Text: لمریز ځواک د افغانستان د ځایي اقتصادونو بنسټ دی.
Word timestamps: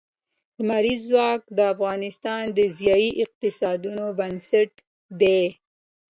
لمریز 0.57 1.01
ځواک 1.11 1.41
د 1.57 1.59
افغانستان 1.73 2.43
د 2.57 2.59
ځایي 2.79 3.09
اقتصادونو 3.23 4.05
بنسټ 4.19 4.71
دی. 5.21 5.41